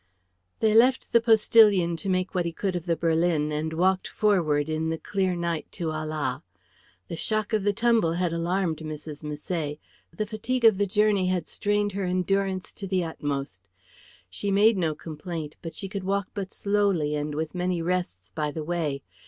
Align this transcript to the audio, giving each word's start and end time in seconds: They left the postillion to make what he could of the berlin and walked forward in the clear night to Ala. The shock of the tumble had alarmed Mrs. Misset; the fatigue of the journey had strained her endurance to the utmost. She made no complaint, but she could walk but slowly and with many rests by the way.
They 0.61 0.73
left 0.73 1.13
the 1.13 1.21
postillion 1.21 1.95
to 1.97 2.09
make 2.09 2.33
what 2.33 2.45
he 2.45 2.51
could 2.51 2.75
of 2.75 2.87
the 2.87 2.95
berlin 2.95 3.51
and 3.51 3.71
walked 3.71 4.07
forward 4.07 4.67
in 4.67 4.89
the 4.89 4.97
clear 4.97 5.35
night 5.35 5.71
to 5.73 5.91
Ala. 5.91 6.41
The 7.07 7.15
shock 7.15 7.53
of 7.53 7.63
the 7.63 7.71
tumble 7.71 8.13
had 8.13 8.33
alarmed 8.33 8.77
Mrs. 8.79 9.23
Misset; 9.23 9.77
the 10.11 10.25
fatigue 10.25 10.65
of 10.65 10.79
the 10.79 10.87
journey 10.87 11.27
had 11.27 11.45
strained 11.45 11.91
her 11.91 12.05
endurance 12.05 12.73
to 12.73 12.87
the 12.87 13.03
utmost. 13.03 13.69
She 14.27 14.49
made 14.49 14.75
no 14.75 14.95
complaint, 14.95 15.55
but 15.61 15.75
she 15.75 15.87
could 15.87 16.03
walk 16.03 16.29
but 16.33 16.51
slowly 16.51 17.13
and 17.15 17.35
with 17.35 17.53
many 17.53 17.79
rests 17.83 18.31
by 18.31 18.49
the 18.49 18.63
way. 18.63 19.03